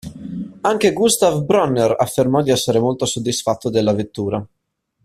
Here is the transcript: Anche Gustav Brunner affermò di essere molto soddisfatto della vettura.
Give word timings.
Anche 0.61 0.93
Gustav 0.93 1.43
Brunner 1.45 1.95
affermò 1.95 2.41
di 2.41 2.49
essere 2.49 2.79
molto 2.79 3.05
soddisfatto 3.05 3.69
della 3.69 3.93
vettura. 3.93 4.43